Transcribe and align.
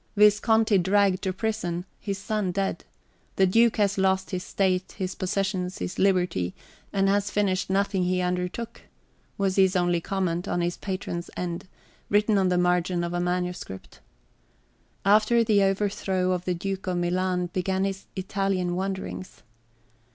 "Visconti 0.15 0.79
dragged 0.79 1.21
to 1.21 1.31
prison, 1.31 1.85
his 1.99 2.17
son 2.17 2.51
dead,... 2.51 2.85
the 3.35 3.45
duke 3.45 3.77
has 3.77 3.99
lost 3.99 4.31
his 4.31 4.43
state, 4.43 4.93
his 4.93 5.13
possessions, 5.13 5.77
his 5.77 5.99
liberty, 5.99 6.55
and 6.91 7.07
has 7.07 7.29
finished 7.29 7.69
nothing 7.69 8.05
he 8.05 8.19
undertook," 8.19 8.81
was 9.37 9.57
his 9.57 9.75
only 9.75 10.01
comment 10.01 10.47
on 10.47 10.59
his 10.59 10.75
patron's 10.75 11.29
end, 11.37 11.67
written 12.09 12.39
on 12.39 12.49
the 12.49 12.55
{xii} 12.55 12.61
margin 12.63 13.03
of 13.03 13.13
a 13.13 13.19
manuscript. 13.19 13.99
After 15.05 15.43
the 15.43 15.61
overthrow 15.61 16.31
of 16.31 16.45
the 16.45 16.55
Duke 16.55 16.87
of 16.87 16.97
Milan, 16.97 17.51
began 17.53 17.83
his 17.83 18.05
Italian 18.15 18.75
wanderings. 18.75 19.43